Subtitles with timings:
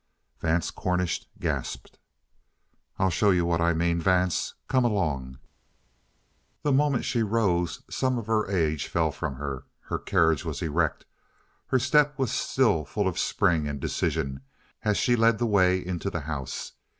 [0.39, 1.99] Vance Cornish gasped.
[2.97, 4.55] "I'll show you what I mean, Vance.
[4.67, 5.37] Come along."
[6.63, 9.65] The moment she rose, some of her age fell from her.
[9.81, 11.05] Her carriage was erect.
[11.67, 14.41] Her step was still full of spring and decision,
[14.81, 16.71] as she led the way into the house.